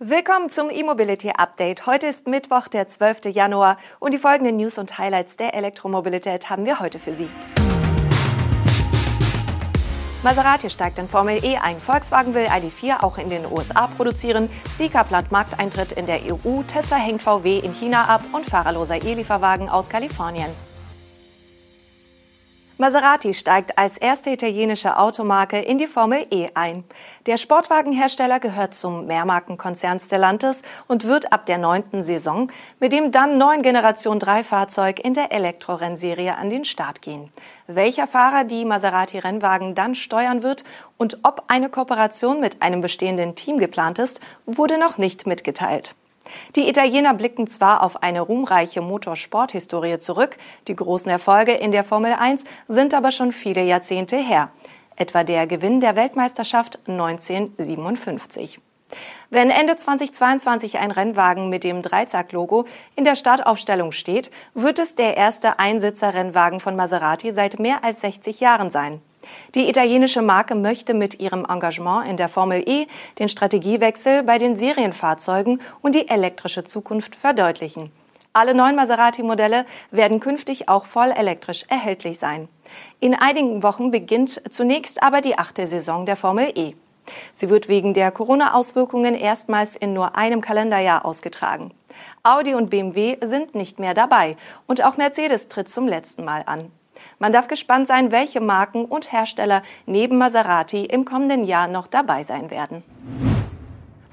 Willkommen 0.00 0.50
zum 0.50 0.70
E-Mobility 0.70 1.30
Update. 1.30 1.86
Heute 1.86 2.08
ist 2.08 2.26
Mittwoch, 2.26 2.66
der 2.66 2.88
12. 2.88 3.26
Januar 3.26 3.76
und 4.00 4.12
die 4.12 4.18
folgenden 4.18 4.56
News 4.56 4.76
und 4.76 4.98
Highlights 4.98 5.36
der 5.36 5.54
Elektromobilität 5.54 6.50
haben 6.50 6.66
wir 6.66 6.80
heute 6.80 6.98
für 6.98 7.14
Sie. 7.14 7.28
Maserati 10.24 10.68
steigt 10.68 10.98
in 10.98 11.08
Formel 11.08 11.44
E 11.44 11.58
ein. 11.58 11.78
Volkswagen 11.78 12.34
will 12.34 12.46
ID4 12.46 13.04
auch 13.04 13.18
in 13.18 13.28
den 13.28 13.46
USA 13.46 13.86
produzieren. 13.86 14.50
Sika 14.68 15.04
plant 15.04 15.30
Markteintritt 15.30 15.92
in 15.92 16.06
der 16.06 16.22
EU. 16.24 16.64
Tesla 16.66 16.96
hängt 16.96 17.22
VW 17.22 17.60
in 17.60 17.72
China 17.72 18.06
ab 18.06 18.22
und 18.32 18.46
fahrerloser 18.46 19.00
E-Lieferwagen 19.00 19.68
aus 19.68 19.88
Kalifornien. 19.88 20.50
Maserati 22.76 23.34
steigt 23.34 23.78
als 23.78 23.98
erste 23.98 24.30
italienische 24.30 24.98
Automarke 24.98 25.60
in 25.60 25.78
die 25.78 25.86
Formel 25.86 26.26
E 26.32 26.48
ein. 26.54 26.82
Der 27.26 27.36
Sportwagenhersteller 27.36 28.40
gehört 28.40 28.74
zum 28.74 29.06
Mehrmarkenkonzern 29.06 30.00
Stellantis 30.00 30.62
und 30.88 31.04
wird 31.04 31.32
ab 31.32 31.46
der 31.46 31.58
neunten 31.58 32.02
Saison 32.02 32.50
mit 32.80 32.92
dem 32.92 33.12
dann 33.12 33.38
neuen 33.38 33.62
Generation 33.62 34.18
3 34.18 34.42
Fahrzeug 34.42 34.98
in 34.98 35.14
der 35.14 35.30
Elektrorennserie 35.30 36.36
an 36.36 36.50
den 36.50 36.64
Start 36.64 37.00
gehen. 37.00 37.30
Welcher 37.68 38.08
Fahrer 38.08 38.42
die 38.42 38.64
Maserati-Rennwagen 38.64 39.76
dann 39.76 39.94
steuern 39.94 40.42
wird 40.42 40.64
und 40.96 41.18
ob 41.22 41.44
eine 41.46 41.68
Kooperation 41.68 42.40
mit 42.40 42.60
einem 42.60 42.80
bestehenden 42.80 43.36
Team 43.36 43.58
geplant 43.58 44.00
ist, 44.00 44.20
wurde 44.46 44.78
noch 44.78 44.98
nicht 44.98 45.28
mitgeteilt. 45.28 45.94
Die 46.56 46.68
Italiener 46.68 47.14
blicken 47.14 47.46
zwar 47.46 47.82
auf 47.82 48.02
eine 48.02 48.20
ruhmreiche 48.20 48.80
Motorsporthistorie 48.80 49.98
zurück, 49.98 50.36
die 50.68 50.76
großen 50.76 51.10
Erfolge 51.10 51.52
in 51.52 51.72
der 51.72 51.84
Formel 51.84 52.12
1 52.12 52.44
sind 52.68 52.94
aber 52.94 53.12
schon 53.12 53.32
viele 53.32 53.62
Jahrzehnte 53.62 54.16
her, 54.16 54.50
etwa 54.96 55.24
der 55.24 55.46
Gewinn 55.46 55.80
der 55.80 55.96
Weltmeisterschaft 55.96 56.78
1957. 56.86 58.60
Wenn 59.30 59.50
Ende 59.50 59.76
2022 59.76 60.78
ein 60.78 60.90
Rennwagen 60.90 61.48
mit 61.48 61.64
dem 61.64 61.82
Dreizack-Logo 61.82 62.66
in 62.94 63.04
der 63.04 63.16
Startaufstellung 63.16 63.92
steht, 63.92 64.30
wird 64.54 64.78
es 64.78 64.94
der 64.94 65.16
erste 65.16 65.58
Einsitzer-Rennwagen 65.58 66.60
von 66.60 66.76
Maserati 66.76 67.32
seit 67.32 67.58
mehr 67.58 67.82
als 67.82 68.00
60 68.02 68.40
Jahren 68.40 68.70
sein. 68.70 69.00
Die 69.54 69.68
italienische 69.68 70.22
Marke 70.22 70.54
möchte 70.54 70.94
mit 70.94 71.20
ihrem 71.20 71.44
Engagement 71.44 72.08
in 72.08 72.16
der 72.16 72.28
Formel 72.28 72.62
E 72.68 72.86
den 73.18 73.28
Strategiewechsel 73.28 74.22
bei 74.22 74.38
den 74.38 74.56
Serienfahrzeugen 74.56 75.60
und 75.80 75.94
die 75.94 76.08
elektrische 76.08 76.64
Zukunft 76.64 77.14
verdeutlichen. 77.16 77.92
Alle 78.32 78.52
neuen 78.52 78.74
Maserati-Modelle 78.74 79.64
werden 79.92 80.18
künftig 80.18 80.68
auch 80.68 80.86
voll 80.86 81.12
elektrisch 81.12 81.64
erhältlich 81.68 82.18
sein. 82.18 82.48
In 82.98 83.14
einigen 83.14 83.62
Wochen 83.62 83.92
beginnt 83.92 84.42
zunächst 84.50 85.02
aber 85.04 85.20
die 85.20 85.38
achte 85.38 85.68
Saison 85.68 86.04
der 86.04 86.16
Formel 86.16 86.52
E. 86.56 86.74
Sie 87.32 87.48
wird 87.48 87.68
wegen 87.68 87.94
der 87.94 88.10
Corona-Auswirkungen 88.10 89.14
erstmals 89.14 89.76
in 89.76 89.92
nur 89.92 90.16
einem 90.16 90.40
Kalenderjahr 90.40 91.04
ausgetragen. 91.04 91.72
Audi 92.24 92.54
und 92.54 92.70
BMW 92.70 93.18
sind 93.22 93.54
nicht 93.54 93.78
mehr 93.78 93.94
dabei 93.94 94.36
und 94.66 94.82
auch 94.82 94.96
Mercedes 94.96 95.48
tritt 95.48 95.68
zum 95.68 95.86
letzten 95.86 96.24
Mal 96.24 96.42
an. 96.46 96.72
Man 97.18 97.32
darf 97.32 97.48
gespannt 97.48 97.86
sein, 97.86 98.12
welche 98.12 98.40
Marken 98.40 98.84
und 98.84 99.12
Hersteller 99.12 99.62
neben 99.86 100.18
Maserati 100.18 100.84
im 100.84 101.04
kommenden 101.04 101.44
Jahr 101.44 101.68
noch 101.68 101.86
dabei 101.86 102.22
sein 102.22 102.50
werden. 102.50 102.82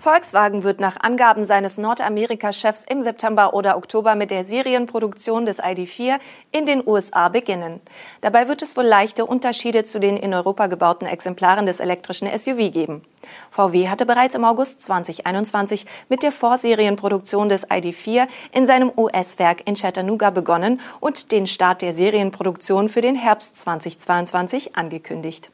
Volkswagen 0.01 0.63
wird 0.63 0.79
nach 0.79 0.97
Angaben 0.99 1.45
seines 1.45 1.77
Nordamerika-Chefs 1.77 2.85
im 2.89 3.03
September 3.03 3.53
oder 3.53 3.77
Oktober 3.77 4.15
mit 4.15 4.31
der 4.31 4.45
Serienproduktion 4.45 5.45
des 5.45 5.61
ID4 5.61 6.17
in 6.51 6.65
den 6.65 6.81
USA 6.83 7.29
beginnen. 7.29 7.79
Dabei 8.21 8.47
wird 8.47 8.63
es 8.63 8.75
wohl 8.75 8.83
leichte 8.83 9.27
Unterschiede 9.27 9.83
zu 9.83 9.99
den 9.99 10.17
in 10.17 10.33
Europa 10.33 10.65
gebauten 10.65 11.07
Exemplaren 11.07 11.67
des 11.67 11.79
elektrischen 11.79 12.27
SUV 12.35 12.71
geben. 12.71 13.03
VW 13.51 13.89
hatte 13.89 14.07
bereits 14.07 14.33
im 14.33 14.43
August 14.43 14.81
2021 14.81 15.85
mit 16.09 16.23
der 16.23 16.31
Vorserienproduktion 16.31 17.47
des 17.47 17.69
ID4 17.69 18.27
in 18.53 18.65
seinem 18.65 18.91
US-Werk 18.97 19.67
in 19.67 19.75
Chattanooga 19.75 20.31
begonnen 20.31 20.81
und 20.99 21.31
den 21.31 21.45
Start 21.45 21.83
der 21.83 21.93
Serienproduktion 21.93 22.89
für 22.89 23.01
den 23.01 23.15
Herbst 23.15 23.55
2022 23.55 24.75
angekündigt. 24.75 25.51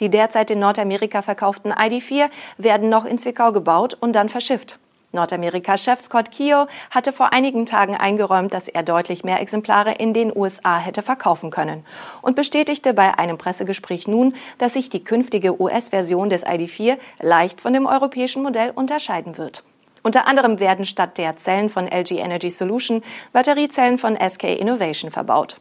Die 0.00 0.08
derzeit 0.08 0.50
in 0.50 0.58
Nordamerika 0.58 1.22
verkauften 1.22 1.72
ID4 1.72 2.28
werden 2.58 2.88
noch 2.88 3.04
in 3.04 3.18
Zwickau 3.18 3.52
gebaut 3.52 3.96
und 4.00 4.14
dann 4.14 4.28
verschifft. 4.28 4.78
Nordamerika-Chef 5.12 6.00
Scott 6.00 6.30
Kio 6.30 6.66
hatte 6.90 7.12
vor 7.12 7.32
einigen 7.32 7.66
Tagen 7.66 7.94
eingeräumt, 7.94 8.54
dass 8.54 8.68
er 8.68 8.82
deutlich 8.82 9.24
mehr 9.24 9.40
Exemplare 9.40 9.92
in 9.92 10.14
den 10.14 10.34
USA 10.34 10.78
hätte 10.78 11.02
verkaufen 11.02 11.50
können 11.50 11.84
und 12.22 12.34
bestätigte 12.34 12.94
bei 12.94 13.18
einem 13.18 13.38
Pressegespräch 13.38 14.08
nun, 14.08 14.34
dass 14.58 14.74
sich 14.74 14.88
die 14.88 15.04
künftige 15.04 15.60
US-Version 15.60 16.30
des 16.30 16.46
ID4 16.46 16.96
leicht 17.20 17.60
von 17.60 17.74
dem 17.74 17.86
europäischen 17.86 18.42
Modell 18.42 18.70
unterscheiden 18.70 19.36
wird. 19.36 19.64
Unter 20.02 20.26
anderem 20.26 20.58
werden 20.58 20.84
statt 20.84 21.18
der 21.18 21.36
Zellen 21.36 21.68
von 21.68 21.86
LG 21.86 22.12
Energy 22.12 22.50
Solution 22.50 23.02
Batteriezellen 23.32 23.98
von 23.98 24.16
SK 24.16 24.44
Innovation 24.44 25.10
verbaut. 25.10 25.58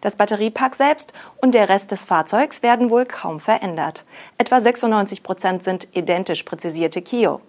Das 0.00 0.16
Batteriepack 0.16 0.74
selbst 0.74 1.12
und 1.40 1.54
der 1.54 1.68
Rest 1.68 1.90
des 1.90 2.04
Fahrzeugs 2.04 2.62
werden 2.62 2.90
wohl 2.90 3.06
kaum 3.06 3.40
verändert. 3.40 4.04
Etwa 4.38 4.60
96 4.60 5.22
Prozent 5.22 5.62
sind 5.62 5.88
identisch 5.92 6.42
präzisierte 6.42 7.02
Kio. 7.02 7.40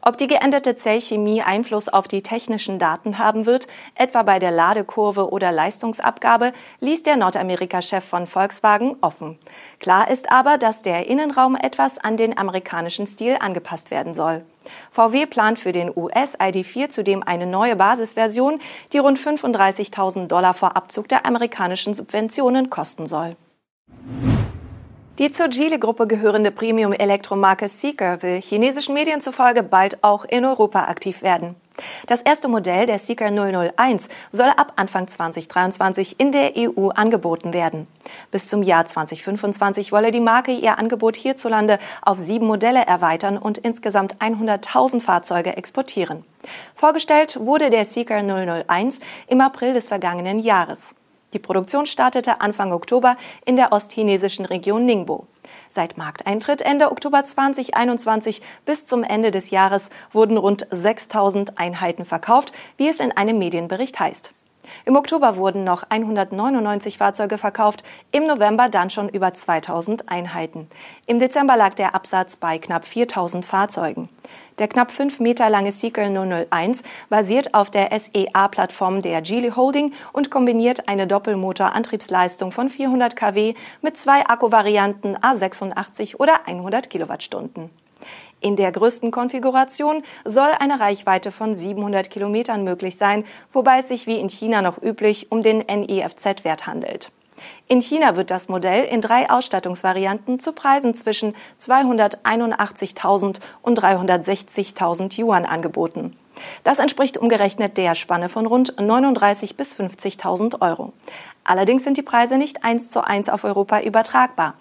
Ob 0.00 0.18
die 0.18 0.26
geänderte 0.26 0.74
Zellchemie 0.74 1.42
Einfluss 1.42 1.88
auf 1.88 2.08
die 2.08 2.22
technischen 2.22 2.78
Daten 2.78 3.18
haben 3.18 3.46
wird, 3.46 3.68
etwa 3.94 4.22
bei 4.24 4.38
der 4.38 4.50
Ladekurve 4.50 5.30
oder 5.30 5.52
Leistungsabgabe, 5.52 6.52
ließ 6.80 7.04
der 7.04 7.16
Nordamerika-Chef 7.16 8.04
von 8.04 8.26
Volkswagen 8.26 8.96
offen. 9.00 9.38
Klar 9.78 10.10
ist 10.10 10.30
aber, 10.32 10.58
dass 10.58 10.82
der 10.82 11.06
Innenraum 11.06 11.54
etwas 11.54 11.98
an 11.98 12.16
den 12.16 12.36
amerikanischen 12.36 13.06
Stil 13.06 13.36
angepasst 13.38 13.90
werden 13.90 14.14
soll. 14.14 14.44
VW 14.90 15.26
plant 15.26 15.58
für 15.58 15.72
den 15.72 15.90
US 15.96 16.38
ID4 16.38 16.88
zudem 16.88 17.22
eine 17.22 17.46
neue 17.46 17.76
Basisversion, 17.76 18.60
die 18.92 18.98
rund 18.98 19.18
35.000 19.18 20.26
Dollar 20.26 20.54
vor 20.54 20.76
Abzug 20.76 21.08
der 21.08 21.26
amerikanischen 21.26 21.94
Subventionen 21.94 22.70
kosten 22.70 23.06
soll. 23.06 23.36
Die 25.18 25.30
zur 25.30 25.48
Geely-Gruppe 25.48 26.06
gehörende 26.06 26.50
Premium-Elektromarke 26.50 27.68
Seeker 27.68 28.22
will 28.22 28.40
chinesischen 28.40 28.94
Medien 28.94 29.20
zufolge 29.20 29.62
bald 29.62 30.02
auch 30.02 30.24
in 30.24 30.42
Europa 30.46 30.84
aktiv 30.84 31.20
werden. 31.20 31.54
Das 32.06 32.22
erste 32.22 32.48
Modell 32.48 32.86
der 32.86 32.98
Seeker 32.98 33.30
001 33.30 34.08
soll 34.30 34.48
ab 34.56 34.72
Anfang 34.76 35.08
2023 35.08 36.18
in 36.18 36.32
der 36.32 36.52
EU 36.56 36.88
angeboten 36.88 37.52
werden. 37.52 37.86
Bis 38.30 38.48
zum 38.48 38.62
Jahr 38.62 38.86
2025 38.86 39.92
wolle 39.92 40.12
die 40.12 40.20
Marke 40.20 40.52
ihr 40.52 40.78
Angebot 40.78 41.16
hierzulande 41.16 41.78
auf 42.00 42.18
sieben 42.18 42.46
Modelle 42.46 42.86
erweitern 42.86 43.36
und 43.36 43.58
insgesamt 43.58 44.16
100.000 44.16 45.02
Fahrzeuge 45.02 45.58
exportieren. 45.58 46.24
Vorgestellt 46.74 47.38
wurde 47.38 47.68
der 47.68 47.84
Seeker 47.84 48.22
001 48.22 49.00
im 49.26 49.42
April 49.42 49.74
des 49.74 49.88
vergangenen 49.88 50.38
Jahres. 50.38 50.94
Die 51.32 51.38
Produktion 51.38 51.86
startete 51.86 52.40
Anfang 52.40 52.72
Oktober 52.72 53.16
in 53.44 53.56
der 53.56 53.72
ostchinesischen 53.72 54.44
Region 54.44 54.84
Ningbo. 54.84 55.26
Seit 55.68 55.96
Markteintritt 55.96 56.62
Ende 56.62 56.90
Oktober 56.90 57.24
2021 57.24 58.42
bis 58.66 58.86
zum 58.86 59.02
Ende 59.02 59.30
des 59.30 59.50
Jahres 59.50 59.90
wurden 60.10 60.36
rund 60.36 60.66
6000 60.70 61.58
Einheiten 61.58 62.04
verkauft, 62.04 62.52
wie 62.76 62.88
es 62.88 63.00
in 63.00 63.12
einem 63.12 63.38
Medienbericht 63.38 63.98
heißt. 63.98 64.34
Im 64.84 64.96
Oktober 64.96 65.36
wurden 65.36 65.64
noch 65.64 65.84
199 65.88 66.98
Fahrzeuge 66.98 67.38
verkauft, 67.38 67.84
im 68.10 68.26
November 68.26 68.68
dann 68.68 68.90
schon 68.90 69.08
über 69.08 69.34
2000 69.34 70.08
Einheiten. 70.08 70.68
Im 71.06 71.18
Dezember 71.18 71.56
lag 71.56 71.74
der 71.74 71.94
Absatz 71.94 72.36
bei 72.36 72.58
knapp 72.58 72.84
4000 72.86 73.44
Fahrzeugen. 73.44 74.08
Der 74.58 74.68
knapp 74.68 74.92
fünf 74.92 75.18
Meter 75.18 75.48
lange 75.48 75.72
Seeker 75.72 76.08
001 76.08 76.82
basiert 77.08 77.54
auf 77.54 77.70
der 77.70 77.90
SEA-Plattform 77.98 79.02
der 79.02 79.22
Geely 79.22 79.50
Holding 79.50 79.92
und 80.12 80.30
kombiniert 80.30 80.88
eine 80.88 81.06
Doppelmotor-Antriebsleistung 81.06 82.52
von 82.52 82.68
400 82.68 83.16
kW 83.16 83.54
mit 83.80 83.96
zwei 83.96 84.26
Akkuvarianten 84.26 85.16
A86 85.16 86.16
oder 86.16 86.46
100 86.46 86.90
Kilowattstunden. 86.90 87.81
In 88.40 88.56
der 88.56 88.72
größten 88.72 89.10
Konfiguration 89.10 90.02
soll 90.24 90.50
eine 90.58 90.80
Reichweite 90.80 91.30
von 91.30 91.54
700 91.54 92.10
Kilometern 92.10 92.64
möglich 92.64 92.96
sein, 92.96 93.24
wobei 93.52 93.80
es 93.80 93.88
sich 93.88 94.06
wie 94.06 94.18
in 94.18 94.28
China 94.28 94.62
noch 94.62 94.82
üblich 94.82 95.30
um 95.30 95.42
den 95.42 95.58
NEFZ-Wert 95.58 96.66
handelt. 96.66 97.12
In 97.68 97.80
China 97.80 98.16
wird 98.16 98.30
das 98.30 98.48
Modell 98.48 98.84
in 98.84 99.00
drei 99.00 99.30
Ausstattungsvarianten 99.30 100.38
zu 100.38 100.52
Preisen 100.52 100.94
zwischen 100.94 101.34
281.000 101.60 103.40
und 103.62 103.80
360.000 103.80 105.20
Yuan 105.20 105.44
angeboten. 105.44 106.16
Das 106.64 106.78
entspricht 106.78 107.18
umgerechnet 107.18 107.76
der 107.76 107.94
Spanne 107.94 108.28
von 108.28 108.46
rund 108.46 108.80
39 108.80 109.56
bis 109.56 109.74
50.000 109.74 110.60
Euro. 110.60 110.92
Allerdings 111.44 111.84
sind 111.84 111.96
die 111.96 112.02
Preise 112.02 112.38
nicht 112.38 112.64
eins 112.64 112.88
zu 112.88 113.04
eins 113.04 113.28
auf 113.28 113.44
Europa 113.44 113.80
übertragbar. 113.80 114.54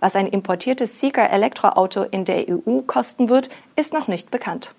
Was 0.00 0.16
ein 0.16 0.26
importiertes 0.26 1.00
Seeker 1.00 1.30
Elektroauto 1.30 2.02
in 2.02 2.24
der 2.24 2.46
EU 2.48 2.82
kosten 2.82 3.28
wird, 3.28 3.50
ist 3.76 3.92
noch 3.92 4.08
nicht 4.08 4.30
bekannt. 4.30 4.74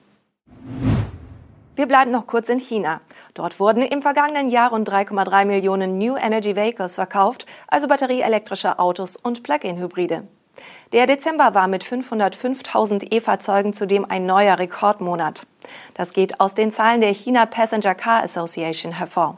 Wir 1.76 1.86
bleiben 1.86 2.10
noch 2.10 2.26
kurz 2.26 2.50
in 2.50 2.58
China. 2.58 3.02
Dort 3.36 3.60
wurden 3.60 3.84
im 3.84 4.02
vergangenen 4.02 4.50
Jahr 4.50 4.72
rund 4.72 4.90
3,3 4.90 5.46
Millionen 5.46 6.00
New 6.00 6.16
Energy 6.16 6.56
Vehicles 6.56 6.96
verkauft, 6.96 7.46
also 7.68 7.88
batterieelektrische 7.88 8.80
Autos 8.80 9.16
und 9.16 9.44
Plug-in-Hybride. 9.44 10.24
Der 10.92 11.06
Dezember 11.06 11.54
war 11.54 11.68
mit 11.68 11.84
505.000 11.84 13.14
E-Fahrzeugen 13.14 13.74
zudem 13.74 14.06
ein 14.06 14.26
neuer 14.26 14.58
Rekordmonat. 14.58 15.44
Das 15.94 16.14
geht 16.14 16.40
aus 16.40 16.56
den 16.56 16.72
Zahlen 16.72 17.02
der 17.02 17.14
China 17.14 17.46
Passenger 17.46 17.94
Car 17.94 18.24
Association 18.24 18.94
hervor. 18.94 19.38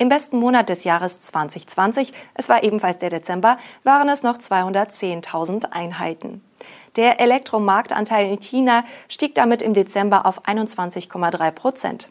Im 0.00 0.08
besten 0.08 0.38
Monat 0.38 0.70
des 0.70 0.84
Jahres 0.84 1.20
2020, 1.20 2.14
es 2.32 2.48
war 2.48 2.62
ebenfalls 2.62 2.96
der 2.96 3.10
Dezember, 3.10 3.58
waren 3.84 4.08
es 4.08 4.22
noch 4.22 4.38
210.000 4.38 5.72
Einheiten. 5.72 6.42
Der 6.96 7.20
Elektromarktanteil 7.20 8.30
in 8.30 8.40
China 8.40 8.84
stieg 9.10 9.34
damit 9.34 9.60
im 9.60 9.74
Dezember 9.74 10.24
auf 10.24 10.46
21,3 10.46 11.50
Prozent. 11.50 12.08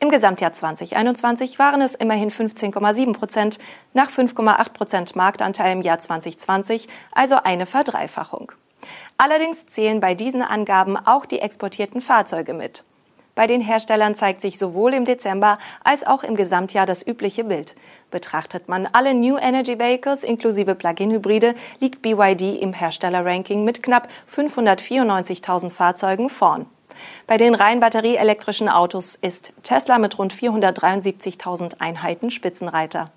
Im 0.00 0.10
Gesamtjahr 0.10 0.52
2021 0.52 1.60
waren 1.60 1.80
es 1.80 1.94
immerhin 1.94 2.32
15,7 2.32 3.12
Prozent, 3.12 3.60
nach 3.94 4.10
5,8 4.10 4.72
Prozent 4.72 5.14
Marktanteil 5.14 5.74
im 5.74 5.82
Jahr 5.82 6.00
2020, 6.00 6.88
also 7.12 7.36
eine 7.36 7.66
Verdreifachung. 7.66 8.50
Allerdings 9.16 9.64
zählen 9.66 10.00
bei 10.00 10.14
diesen 10.14 10.42
Angaben 10.42 10.96
auch 10.96 11.24
die 11.24 11.38
exportierten 11.38 12.00
Fahrzeuge 12.00 12.52
mit. 12.52 12.82
Bei 13.38 13.46
den 13.46 13.60
Herstellern 13.60 14.16
zeigt 14.16 14.40
sich 14.40 14.58
sowohl 14.58 14.92
im 14.94 15.04
Dezember 15.04 15.58
als 15.84 16.04
auch 16.04 16.24
im 16.24 16.34
Gesamtjahr 16.34 16.86
das 16.86 17.06
übliche 17.06 17.44
Bild. 17.44 17.76
Betrachtet 18.10 18.68
man 18.68 18.88
alle 18.90 19.14
New 19.14 19.36
Energy 19.36 19.78
Vehicles 19.78 20.24
inklusive 20.24 20.74
Plug-in-Hybride, 20.74 21.54
liegt 21.78 22.02
BYD 22.02 22.60
im 22.60 22.72
Herstellerranking 22.72 23.62
mit 23.62 23.80
knapp 23.80 24.08
594.000 24.28 25.70
Fahrzeugen 25.70 26.30
vorn. 26.30 26.66
Bei 27.28 27.36
den 27.36 27.54
rein 27.54 27.78
batterieelektrischen 27.78 28.68
Autos 28.68 29.14
ist 29.14 29.52
Tesla 29.62 29.98
mit 29.98 30.18
rund 30.18 30.34
473.000 30.34 31.78
Einheiten 31.78 32.32
Spitzenreiter. 32.32 33.12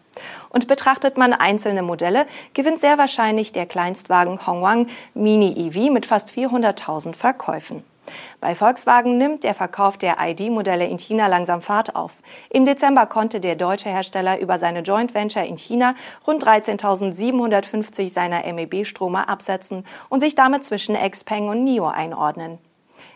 Und 0.50 0.68
betrachtet 0.68 1.18
man 1.18 1.34
einzelne 1.34 1.82
Modelle, 1.82 2.28
gewinnt 2.54 2.80
sehr 2.80 3.00
wahrscheinlich 3.00 3.54
der 3.54 3.66
Kleinstwagen 3.66 4.46
Hongwang 4.46 4.86
Mini 5.16 5.68
EV 5.68 5.92
mit 5.92 6.06
fast 6.06 6.30
400.000 6.30 7.16
Verkäufen. 7.16 7.84
Bei 8.40 8.56
Volkswagen 8.56 9.18
nimmt 9.18 9.44
der 9.44 9.54
Verkauf 9.54 9.98
der 9.98 10.18
ID-Modelle 10.20 10.86
in 10.86 10.98
China 10.98 11.28
langsam 11.28 11.62
Fahrt 11.62 11.96
auf. 11.96 12.18
Im 12.50 12.66
Dezember 12.66 13.06
konnte 13.06 13.40
der 13.40 13.56
deutsche 13.56 13.90
Hersteller 13.90 14.40
über 14.40 14.58
seine 14.58 14.82
Joint 14.82 15.14
Venture 15.14 15.46
in 15.46 15.58
China 15.58 15.96
rund 16.26 16.46
13.750 16.46 18.10
seiner 18.10 18.44
MEB-Stromer 18.52 19.30
absetzen 19.30 19.86
und 20.10 20.20
sich 20.20 20.36
damit 20.36 20.64
zwischen 20.64 20.96
Xpeng 20.96 21.48
und 21.48 21.64
NIO 21.64 21.88
einordnen. 21.88 22.60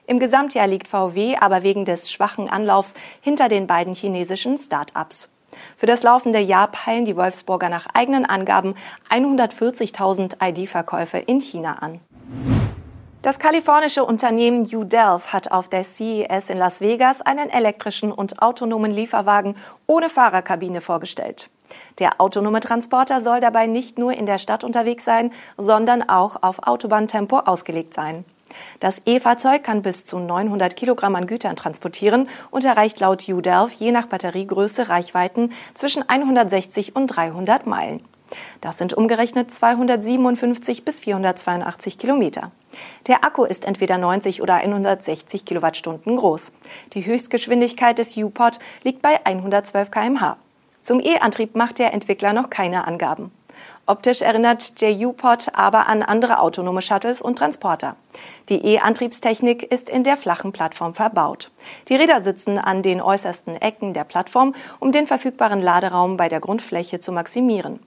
Im 0.07 0.19
Gesamtjahr 0.19 0.67
liegt 0.67 0.87
VW 0.87 1.37
aber 1.37 1.63
wegen 1.63 1.85
des 1.85 2.11
schwachen 2.11 2.49
Anlaufs 2.49 2.93
hinter 3.21 3.49
den 3.49 3.67
beiden 3.67 3.93
chinesischen 3.93 4.57
Start-ups. 4.57 5.29
Für 5.77 5.85
das 5.85 6.03
laufende 6.03 6.39
Jahr 6.39 6.67
peilen 6.67 7.05
die 7.05 7.15
Wolfsburger 7.15 7.69
nach 7.69 7.87
eigenen 7.93 8.25
Angaben 8.25 8.75
140.000 9.09 10.35
ID-Verkäufe 10.41 11.17
in 11.17 11.39
China 11.39 11.75
an. 11.75 12.01
Das 13.25 13.39
kalifornische 13.39 14.05
Unternehmen 14.05 14.67
UDelv 14.71 15.33
hat 15.33 15.51
auf 15.51 15.67
der 15.67 15.83
CES 15.83 16.51
in 16.51 16.59
Las 16.59 16.79
Vegas 16.79 17.23
einen 17.23 17.49
elektrischen 17.49 18.11
und 18.11 18.39
autonomen 18.39 18.91
Lieferwagen 18.91 19.55
ohne 19.87 20.09
Fahrerkabine 20.09 20.79
vorgestellt. 20.79 21.49
Der 21.97 22.21
autonome 22.21 22.59
Transporter 22.59 23.21
soll 23.21 23.39
dabei 23.39 23.65
nicht 23.65 23.97
nur 23.97 24.13
in 24.13 24.27
der 24.27 24.37
Stadt 24.37 24.63
unterwegs 24.63 25.05
sein, 25.05 25.31
sondern 25.57 26.07
auch 26.07 26.43
auf 26.43 26.67
Autobahntempo 26.67 27.39
ausgelegt 27.39 27.95
sein. 27.95 28.25
Das 28.79 29.01
E-Fahrzeug 29.07 29.63
kann 29.63 29.81
bis 29.81 30.05
zu 30.05 30.19
900 30.19 30.75
Kilogramm 30.75 31.15
an 31.15 31.25
Gütern 31.25 31.55
transportieren 31.55 32.29
und 32.51 32.63
erreicht 32.63 32.99
laut 32.99 33.27
UDELF 33.27 33.73
je 33.73 33.91
nach 33.91 34.05
Batteriegröße 34.05 34.87
Reichweiten 34.89 35.51
zwischen 35.73 36.07
160 36.07 36.95
und 36.95 37.07
300 37.07 37.65
Meilen. 37.65 38.03
Das 38.61 38.77
sind 38.77 38.93
umgerechnet 38.93 39.49
257 39.49 40.85
bis 40.85 40.99
482 40.99 41.97
Kilometer. 41.97 42.51
Der 43.07 43.23
Akku 43.23 43.43
ist 43.43 43.65
entweder 43.65 43.97
90 43.97 44.41
oder 44.41 44.55
160 44.55 45.45
Kilowattstunden 45.45 46.15
groß. 46.15 46.51
Die 46.93 47.05
Höchstgeschwindigkeit 47.05 47.97
des 47.97 48.17
U-Pod 48.17 48.59
liegt 48.83 49.01
bei 49.01 49.25
112 49.25 49.91
kmh. 49.91 50.37
Zum 50.81 50.99
E-Antrieb 50.99 51.55
macht 51.55 51.79
der 51.79 51.93
Entwickler 51.93 52.33
noch 52.33 52.49
keine 52.49 52.87
Angaben. 52.87 53.31
Optisch 53.87 54.21
erinnert 54.21 54.81
der 54.81 54.91
U-Pod 54.93 55.49
aber 55.53 55.87
an 55.87 56.01
andere 56.01 56.39
autonome 56.39 56.81
Shuttles 56.81 57.21
und 57.21 57.37
Transporter. 57.37 57.95
Die 58.49 58.65
E-Antriebstechnik 58.65 59.63
ist 59.63 59.89
in 59.89 60.03
der 60.03 60.17
flachen 60.17 60.51
Plattform 60.51 60.95
verbaut. 60.95 61.51
Die 61.89 61.95
Räder 61.95 62.21
sitzen 62.21 62.57
an 62.57 62.81
den 62.81 63.01
äußersten 63.01 63.55
Ecken 63.61 63.93
der 63.93 64.03
Plattform, 64.03 64.55
um 64.79 64.91
den 64.91 65.05
verfügbaren 65.05 65.61
Laderaum 65.61 66.17
bei 66.17 66.29
der 66.29 66.39
Grundfläche 66.39 66.99
zu 66.99 67.11
maximieren. 67.11 67.79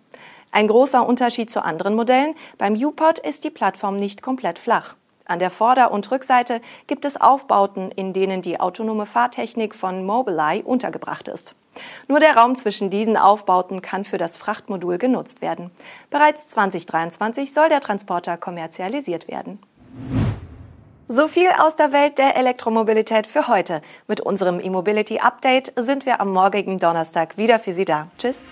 Ein 0.50 0.68
großer 0.68 1.06
Unterschied 1.06 1.50
zu 1.50 1.62
anderen 1.62 1.94
Modellen, 1.94 2.34
beim 2.56 2.74
U-Pod 2.74 3.18
ist 3.18 3.44
die 3.44 3.50
Plattform 3.50 3.96
nicht 3.96 4.22
komplett 4.22 4.58
flach. 4.58 4.96
An 5.26 5.38
der 5.38 5.50
Vorder- 5.50 5.90
und 5.90 6.10
Rückseite 6.10 6.62
gibt 6.86 7.04
es 7.04 7.20
Aufbauten, 7.20 7.90
in 7.90 8.14
denen 8.14 8.40
die 8.40 8.58
autonome 8.58 9.04
Fahrtechnik 9.04 9.74
von 9.74 10.06
Mobileye 10.06 10.62
untergebracht 10.62 11.28
ist. 11.28 11.54
Nur 12.08 12.18
der 12.18 12.36
Raum 12.36 12.56
zwischen 12.56 12.88
diesen 12.88 13.18
Aufbauten 13.18 13.82
kann 13.82 14.04
für 14.04 14.16
das 14.16 14.38
Frachtmodul 14.38 14.96
genutzt 14.96 15.42
werden. 15.42 15.70
Bereits 16.08 16.48
2023 16.48 17.52
soll 17.52 17.68
der 17.68 17.82
Transporter 17.82 18.38
kommerzialisiert 18.38 19.28
werden. 19.28 19.60
So 21.08 21.28
viel 21.28 21.50
aus 21.58 21.76
der 21.76 21.92
Welt 21.92 22.18
der 22.18 22.36
Elektromobilität 22.36 23.26
für 23.26 23.48
heute. 23.48 23.82
Mit 24.08 24.20
unserem 24.20 24.60
E-Mobility 24.60 25.20
Update 25.20 25.72
sind 25.76 26.06
wir 26.06 26.20
am 26.20 26.32
morgigen 26.32 26.78
Donnerstag 26.78 27.36
wieder 27.36 27.58
für 27.58 27.72
Sie 27.72 27.84
da. 27.84 28.08
Tschüss. 28.18 28.44